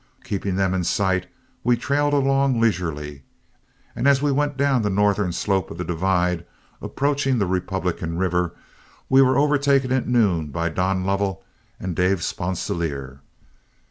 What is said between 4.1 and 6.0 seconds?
we went down the northern slope of the